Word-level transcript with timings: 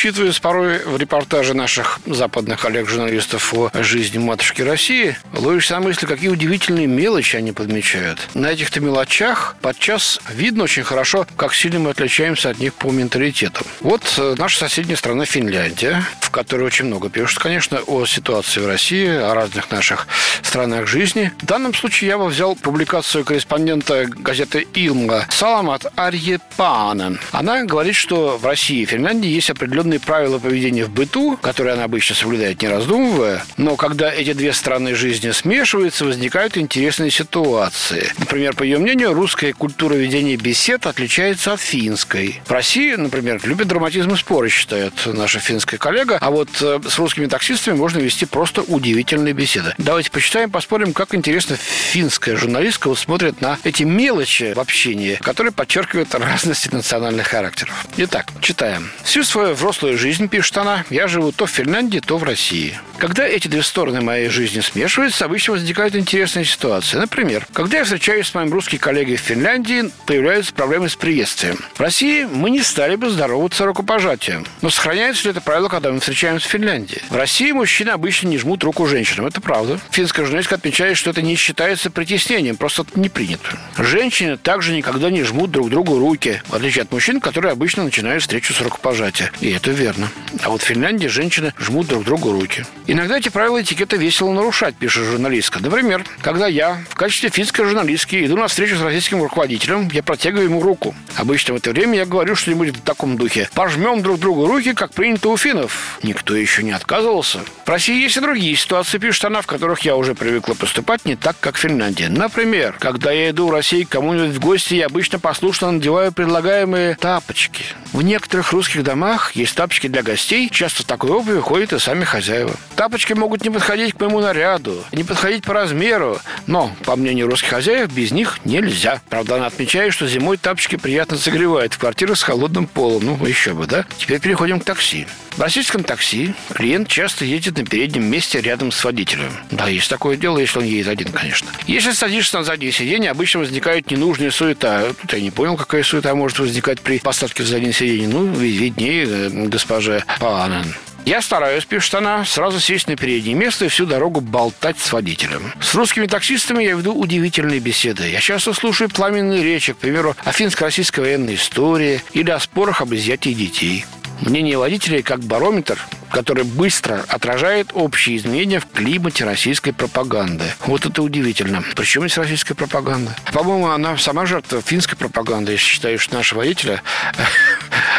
Вчитываясь 0.00 0.40
порой 0.40 0.78
в 0.78 0.96
репортажи 0.96 1.52
наших 1.52 2.00
западных 2.06 2.58
коллег-журналистов 2.62 3.52
о 3.52 3.70
жизни 3.82 4.16
матушки 4.16 4.62
России, 4.62 5.18
ловишься 5.34 5.74
на 5.74 5.80
мысли, 5.80 6.06
какие 6.06 6.30
удивительные 6.30 6.86
мелочи 6.86 7.36
они 7.36 7.52
подмечают. 7.52 8.18
На 8.32 8.46
этих-то 8.46 8.80
мелочах 8.80 9.56
подчас 9.60 10.18
видно 10.30 10.64
очень 10.64 10.84
хорошо, 10.84 11.26
как 11.36 11.52
сильно 11.52 11.80
мы 11.80 11.90
отличаемся 11.90 12.48
от 12.48 12.58
них 12.60 12.72
по 12.72 12.90
менталитету. 12.90 13.62
Вот 13.80 14.14
э, 14.16 14.36
наша 14.38 14.60
соседняя 14.60 14.96
страна 14.96 15.26
Финляндия, 15.26 16.02
в 16.22 16.30
которой 16.30 16.62
очень 16.62 16.86
много 16.86 17.10
пишут, 17.10 17.38
конечно, 17.38 17.80
о 17.86 18.06
ситуации 18.06 18.60
в 18.60 18.66
России, 18.66 19.06
о 19.06 19.34
разных 19.34 19.70
наших 19.70 20.06
странах 20.42 20.86
жизни. 20.86 21.30
В 21.42 21.44
данном 21.44 21.74
случае 21.74 22.08
я 22.08 22.16
бы 22.16 22.26
взял 22.28 22.56
публикацию 22.56 23.24
корреспондента 23.24 24.06
газеты 24.06 24.66
«Илма» 24.72 25.26
Саламат 25.28 25.92
Арьепана. 25.94 27.18
Она 27.32 27.64
говорит, 27.64 27.96
что 27.96 28.38
в 28.38 28.46
России 28.46 28.80
и 28.80 28.86
Финляндии 28.86 29.28
есть 29.28 29.50
определенные 29.90 30.00
правила 30.00 30.38
поведения 30.38 30.84
в 30.84 30.90
быту, 30.90 31.36
которые 31.40 31.74
она 31.74 31.84
обычно 31.84 32.14
соблюдает, 32.14 32.62
не 32.62 32.68
раздумывая. 32.68 33.42
Но 33.56 33.76
когда 33.76 34.12
эти 34.12 34.32
две 34.32 34.52
стороны 34.52 34.94
жизни 34.94 35.30
смешиваются, 35.30 36.04
возникают 36.04 36.56
интересные 36.56 37.10
ситуации. 37.10 38.12
Например, 38.18 38.54
по 38.54 38.62
ее 38.62 38.78
мнению, 38.78 39.14
русская 39.14 39.52
культура 39.52 39.94
ведения 39.94 40.36
бесед 40.36 40.86
отличается 40.86 41.52
от 41.52 41.60
финской. 41.60 42.40
В 42.44 42.50
России, 42.50 42.94
например, 42.94 43.40
любят 43.44 43.68
драматизм 43.68 44.12
и 44.12 44.16
споры, 44.16 44.48
считает 44.48 44.92
наша 45.06 45.40
финская 45.40 45.78
коллега, 45.78 46.18
а 46.20 46.30
вот 46.30 46.48
э, 46.60 46.80
с 46.88 46.98
русскими 46.98 47.26
таксистами 47.26 47.76
можно 47.76 47.98
вести 47.98 48.26
просто 48.26 48.62
удивительные 48.62 49.34
беседы. 49.34 49.74
Давайте 49.78 50.10
почитаем, 50.10 50.50
поспорим, 50.50 50.92
как 50.92 51.14
интересно 51.14 51.56
финская 51.56 52.36
журналистка 52.36 52.88
вот 52.88 52.98
смотрит 52.98 53.40
на 53.40 53.58
эти 53.64 53.82
мелочи 53.82 54.52
в 54.54 54.60
общении, 54.60 55.16
которые 55.16 55.52
подчеркивают 55.52 56.14
разности 56.14 56.68
национальных 56.72 57.28
характеров. 57.28 57.86
Итак, 57.96 58.26
Читаем. 58.40 58.90
Всю 59.04 59.24
свою 59.24 59.54
взрослую 59.54 59.79
жизнь, 59.82 60.28
пишет 60.28 60.56
она, 60.58 60.84
я 60.90 61.08
живу 61.08 61.32
то 61.32 61.46
в 61.46 61.50
Финляндии, 61.50 62.00
то 62.00 62.18
в 62.18 62.24
России. 62.24 62.78
Когда 63.00 63.26
эти 63.26 63.48
две 63.48 63.62
стороны 63.62 64.02
моей 64.02 64.28
жизни 64.28 64.60
смешиваются, 64.60 65.24
обычно 65.24 65.54
возникают 65.54 65.96
интересные 65.96 66.44
ситуации. 66.44 66.98
Например, 66.98 67.46
когда 67.54 67.78
я 67.78 67.84
встречаюсь 67.84 68.26
с 68.26 68.34
моим 68.34 68.52
русским 68.52 68.76
коллегой 68.76 69.16
в 69.16 69.20
Финляндии, 69.20 69.90
появляются 70.04 70.52
проблемы 70.52 70.90
с 70.90 70.96
приветствием. 70.96 71.64
В 71.76 71.80
России 71.80 72.24
мы 72.30 72.50
не 72.50 72.60
стали 72.60 72.96
бы 72.96 73.08
здороваться 73.08 73.64
рукопожатием. 73.64 74.44
Но 74.60 74.68
сохраняется 74.68 75.24
ли 75.24 75.30
это 75.30 75.40
правило, 75.40 75.70
когда 75.70 75.90
мы 75.90 76.00
встречаемся 76.00 76.46
в 76.46 76.50
Финляндии? 76.50 77.00
В 77.08 77.16
России 77.16 77.50
мужчины 77.52 77.88
обычно 77.88 78.28
не 78.28 78.36
жмут 78.36 78.62
руку 78.64 78.84
женщинам. 78.84 79.24
Это 79.24 79.40
правда. 79.40 79.80
Финская 79.92 80.26
журналистка 80.26 80.56
отмечает, 80.56 80.98
что 80.98 81.08
это 81.08 81.22
не 81.22 81.36
считается 81.36 81.90
притеснением, 81.90 82.58
просто 82.58 82.84
не 82.96 83.08
принято. 83.08 83.58
Женщины 83.78 84.36
также 84.36 84.76
никогда 84.76 85.08
не 85.08 85.22
жмут 85.22 85.50
друг 85.50 85.70
другу 85.70 85.98
руки, 85.98 86.42
в 86.48 86.54
отличие 86.54 86.82
от 86.82 86.92
мужчин, 86.92 87.22
которые 87.22 87.52
обычно 87.52 87.82
начинают 87.82 88.22
встречу 88.22 88.52
с 88.52 88.60
рукопожатия. 88.60 89.32
И 89.40 89.50
это 89.50 89.70
верно. 89.70 90.10
А 90.42 90.50
вот 90.50 90.60
в 90.60 90.66
Финляндии 90.66 91.06
женщины 91.06 91.54
жмут 91.58 91.86
друг 91.86 92.04
другу 92.04 92.30
руки. 92.30 92.66
Иногда 92.92 93.18
эти 93.18 93.28
правила 93.28 93.62
этикета 93.62 93.94
весело 93.94 94.32
нарушать, 94.32 94.74
пишет 94.74 95.04
журналистка. 95.04 95.60
Например, 95.62 96.04
когда 96.22 96.48
я 96.48 96.80
в 96.88 96.96
качестве 96.96 97.28
финской 97.28 97.64
журналистки 97.64 98.26
иду 98.26 98.36
на 98.36 98.48
встречу 98.48 98.76
с 98.76 98.80
российским 98.80 99.22
руководителем, 99.22 99.88
я 99.92 100.02
протягиваю 100.02 100.46
ему 100.46 100.60
руку. 100.60 100.92
Обычно 101.14 101.54
в 101.54 101.58
это 101.58 101.70
время 101.70 101.98
я 101.98 102.04
говорю 102.04 102.34
что-нибудь 102.34 102.76
в 102.76 102.80
таком 102.80 103.16
духе. 103.16 103.48
Пожмем 103.54 104.02
друг 104.02 104.18
другу 104.18 104.48
руки, 104.48 104.74
как 104.74 104.92
принято 104.92 105.28
у 105.28 105.36
финнов. 105.36 106.00
Никто 106.02 106.34
еще 106.34 106.64
не 106.64 106.72
отказывался. 106.72 107.38
В 107.64 107.68
России 107.68 108.02
есть 108.02 108.16
и 108.16 108.20
другие 108.20 108.56
ситуации, 108.56 108.98
пишет 108.98 109.24
она, 109.24 109.40
в 109.40 109.46
которых 109.46 109.82
я 109.82 109.94
уже 109.94 110.16
привыкла 110.16 110.54
поступать 110.54 111.04
не 111.04 111.14
так, 111.14 111.36
как 111.38 111.54
в 111.54 111.60
Финляндии. 111.60 112.06
Например, 112.10 112.74
когда 112.76 113.12
я 113.12 113.30
иду 113.30 113.46
в 113.46 113.52
Россию 113.52 113.86
к 113.86 113.90
кому-нибудь 113.90 114.34
в 114.34 114.40
гости, 114.40 114.74
я 114.74 114.86
обычно 114.86 115.20
послушно 115.20 115.70
надеваю 115.70 116.10
предлагаемые 116.10 116.96
тапочки. 116.96 117.62
В 117.92 118.02
некоторых 118.02 118.50
русских 118.50 118.82
домах 118.82 119.36
есть 119.36 119.54
тапочки 119.54 119.86
для 119.86 120.02
гостей. 120.02 120.48
Часто 120.50 120.82
в 120.82 120.86
такой 120.86 121.10
обуви 121.10 121.38
ходят 121.38 121.72
и 121.72 121.78
сами 121.78 122.02
хозяева. 122.02 122.56
Тапочки 122.80 123.12
могут 123.12 123.44
не 123.44 123.50
подходить 123.50 123.92
к 123.92 124.00
моему 124.00 124.20
наряду, 124.20 124.82
не 124.92 125.04
подходить 125.04 125.44
по 125.44 125.52
размеру. 125.52 126.18
Но, 126.46 126.74
по 126.86 126.96
мнению 126.96 127.26
русских 127.26 127.50
хозяев, 127.50 127.92
без 127.92 128.10
них 128.10 128.38
нельзя. 128.46 129.02
Правда, 129.10 129.34
она 129.36 129.48
отмечает, 129.48 129.92
что 129.92 130.06
зимой 130.06 130.38
тапочки 130.38 130.76
приятно 130.76 131.18
согревают 131.18 131.74
в 131.74 131.78
квартирах 131.78 132.16
с 132.16 132.22
холодным 132.22 132.66
полом. 132.66 133.04
Ну, 133.04 133.26
еще 133.26 133.52
бы, 133.52 133.66
да? 133.66 133.84
Теперь 133.98 134.18
переходим 134.18 134.60
к 134.60 134.64
такси. 134.64 135.06
В 135.36 135.42
российском 135.42 135.84
такси 135.84 136.32
клиент 136.54 136.88
часто 136.88 137.26
едет 137.26 137.58
на 137.58 137.66
переднем 137.66 138.04
месте 138.04 138.40
рядом 138.40 138.72
с 138.72 138.82
водителем. 138.82 139.30
Да, 139.50 139.68
есть 139.68 139.90
такое 139.90 140.16
дело, 140.16 140.38
если 140.38 140.60
он 140.60 140.64
едет 140.64 140.88
один, 140.88 141.12
конечно. 141.12 141.50
Если 141.66 141.92
садишься 141.92 142.38
на 142.38 142.44
заднее 142.44 142.72
сиденье, 142.72 143.10
обычно 143.10 143.40
возникает 143.40 143.90
ненужная 143.90 144.30
суета. 144.30 144.94
Тут 144.98 145.12
я 145.12 145.20
не 145.20 145.30
понял, 145.30 145.58
какая 145.58 145.82
суета 145.82 146.14
может 146.14 146.38
возникать 146.38 146.80
при 146.80 146.98
посадке 146.98 147.42
в 147.42 147.46
заднее 147.46 147.74
сиденье. 147.74 148.08
Ну, 148.08 148.24
виднее 148.32 149.04
э, 149.06 149.28
госпоже 149.48 150.02
Панен. 150.18 150.74
Я 151.10 151.22
стараюсь, 151.22 151.64
пишет 151.64 151.96
она, 151.96 152.24
сразу 152.24 152.60
сесть 152.60 152.86
на 152.86 152.94
переднее 152.94 153.34
место 153.34 153.64
и 153.64 153.68
всю 153.68 153.84
дорогу 153.84 154.20
болтать 154.20 154.78
с 154.78 154.92
водителем. 154.92 155.52
С 155.60 155.74
русскими 155.74 156.06
таксистами 156.06 156.62
я 156.62 156.76
веду 156.76 156.94
удивительные 156.94 157.58
беседы. 157.58 158.08
Я 158.08 158.20
часто 158.20 158.52
слушаю 158.52 158.88
пламенные 158.88 159.42
речи, 159.42 159.72
к 159.72 159.78
примеру, 159.78 160.14
о 160.22 160.30
финско-российской 160.30 161.00
военной 161.00 161.34
истории 161.34 162.00
или 162.12 162.30
о 162.30 162.38
спорах 162.38 162.80
об 162.80 162.94
изъятии 162.94 163.30
детей. 163.30 163.86
Мнение 164.20 164.56
водителей 164.56 165.02
как 165.02 165.18
барометр 165.24 165.80
который 166.10 166.44
быстро 166.44 167.04
отражает 167.08 167.70
общие 167.72 168.16
изменения 168.16 168.60
в 168.60 168.66
климате 168.66 169.24
российской 169.24 169.72
пропаганды. 169.72 170.44
Вот 170.66 170.84
это 170.84 171.02
удивительно. 171.02 171.62
Причем 171.76 172.04
есть 172.04 172.18
российская 172.18 172.54
пропаганда? 172.54 173.16
По-моему, 173.32 173.68
она 173.68 173.96
сама 173.96 174.26
жертва 174.26 174.60
финской 174.60 174.98
пропаганды. 174.98 175.52
Я 175.52 175.58
считаю, 175.58 175.98
что 175.98 176.16
наши 176.16 176.34
водители 176.34 176.82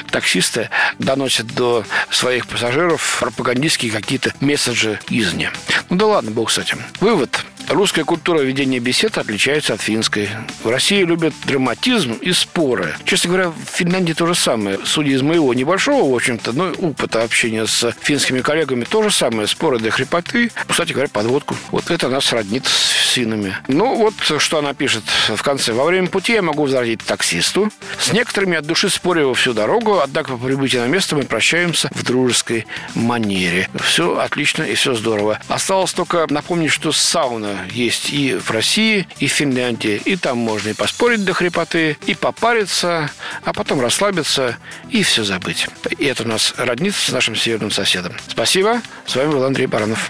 таксисты 0.09 0.69
доносят 1.00 1.47
до 1.47 1.84
своих 2.09 2.47
пассажиров 2.47 3.17
пропагандистские 3.19 3.91
какие-то 3.91 4.34
месседжи 4.39 5.00
извне. 5.09 5.51
Ну 5.89 5.97
да 5.97 6.06
ладно, 6.07 6.31
бог 6.31 6.51
с 6.51 6.57
этим. 6.57 6.79
Вывод. 7.00 7.45
Русская 7.72 8.04
культура 8.04 8.42
ведения 8.42 8.80
бесед 8.80 9.18
отличается 9.18 9.74
от 9.74 9.82
финской. 9.82 10.28
В 10.62 10.70
России 10.70 11.04
любят 11.04 11.34
драматизм 11.46 12.14
и 12.14 12.34
споры. 12.34 12.96
Честно 13.06 13.30
говоря, 13.30 13.50
в 13.50 13.56
Финляндии 13.78 14.12
то 14.12 14.26
же 14.28 14.36
самое. 14.36 14.78
Судя 14.84 15.12
из 15.12 15.22
моего 15.22 15.54
небольшого, 15.54 16.12
в 16.12 16.14
общем-то, 16.14 16.52
но 16.52 16.72
опыта 16.72 17.24
общения 17.24 17.66
с 17.66 17.96
финскими 18.02 18.42
коллегами, 18.42 18.84
то 18.84 19.02
же 19.02 19.09
самое. 19.09 19.48
Споры 19.48 19.80
до 19.80 19.90
хрипоты. 19.90 20.52
Кстати 20.68 20.92
говоря, 20.92 21.08
подводку. 21.08 21.56
Вот 21.72 21.90
это 21.92 22.09
нас 22.09 22.34
роднит 22.34 22.66
с 22.66 22.90
финами. 23.14 23.56
Ну, 23.70 23.96
вот 23.96 24.16
что 24.40 24.58
она 24.58 24.74
пишет 24.74 25.03
в 25.30 25.42
конце. 25.42 25.72
Во 25.72 25.86
время 25.86 26.08
пути 26.08 26.34
я 26.34 26.42
могу 26.42 26.64
возразить 26.64 27.00
таксисту. 27.00 27.72
С 27.98 28.12
некоторыми 28.12 28.58
от 28.58 28.66
души 28.66 28.90
спорю 28.90 29.34
всю 29.34 29.53
дорогу, 29.53 30.02
однако 30.03 30.32
по 30.32 30.46
прибытии 30.46 30.78
на 30.78 30.88
место 30.88 31.16
мы 31.16 31.24
прощаемся 31.24 31.90
в 31.94 32.03
дружеской 32.03 32.68
манере. 32.96 33.70
Все 33.82 34.18
отлично 34.18 34.64
и 34.64 34.76
все 34.76 34.94
здорово. 34.94 35.40
Осталось 35.48 35.94
только 35.94 36.28
напомнить, 36.30 36.72
что 36.72 36.92
сауна 36.92 37.60
есть 37.72 38.11
и 38.11 38.35
в 38.35 38.51
России, 38.51 39.07
и 39.19 39.27
в 39.27 39.31
Финляндии. 39.31 40.01
И 40.05 40.16
там 40.16 40.38
можно 40.38 40.69
и 40.69 40.73
поспорить 40.73 41.23
до 41.23 41.33
хрипоты, 41.33 41.97
и 42.05 42.16
попариться, 42.16 43.11
а 43.44 43.53
потом 43.53 43.81
расслабиться 43.81 44.57
и 44.89 45.03
все 45.03 45.23
забыть. 45.23 45.67
И 45.97 46.05
это 46.05 46.23
у 46.23 46.27
нас 46.27 46.53
роднит 46.57 46.95
с 46.95 47.09
нашим 47.09 47.35
северным 47.35 47.72
соседом. 47.72 48.13
Спасибо. 48.27 48.81
С 49.05 49.16
вами 49.16 49.31
был 49.31 49.44
Андрей 49.44 49.67
Баранов. 49.67 50.09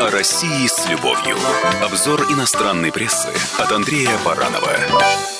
О 0.00 0.10
России 0.10 0.66
с 0.66 0.88
любовью. 0.88 1.36
Обзор 1.82 2.22
иностранной 2.32 2.90
прессы 2.92 3.28
от 3.58 3.70
Андрея 3.72 4.16
Баранова. 4.24 5.39